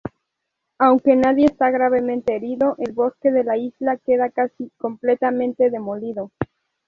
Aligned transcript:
Aunque 0.79 1.15
nadie 1.15 1.45
está 1.45 1.69
gravemente 1.69 2.35
herido, 2.35 2.73
el 2.79 2.91
bosque 2.91 3.29
de 3.29 3.43
la 3.43 3.55
isla 3.57 3.97
queda 3.97 4.31
casi 4.31 4.71
completamente 4.79 5.69
demolido. 5.69 6.31